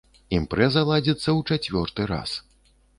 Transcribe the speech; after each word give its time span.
Імпрэза 0.37 0.81
ладзіцца 0.89 1.29
ў 1.37 1.39
чацвёрты 1.55 2.11
раз. 2.17 2.39